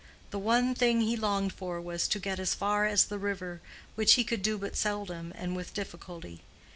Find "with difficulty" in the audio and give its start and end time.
5.55-6.41